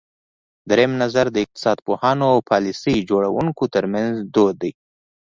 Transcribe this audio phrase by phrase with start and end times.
[0.69, 4.71] درېیم نظر د اقتصاد پوهانو او پالیسۍ جوړوونکو ترمنځ دود دی.